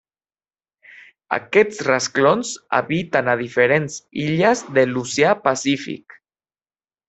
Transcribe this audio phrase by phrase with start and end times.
[1.37, 6.21] Aquests rasclons habiten a diferents illes de l'Oceà Pacífic.